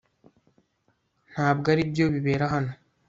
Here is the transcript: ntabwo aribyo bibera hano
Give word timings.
ntabwo 1.31 1.65
aribyo 1.73 2.05
bibera 2.13 2.45
hano 2.53 2.71